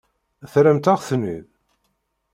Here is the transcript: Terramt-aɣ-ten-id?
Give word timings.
Terramt-aɣ-ten-id? 0.51 1.47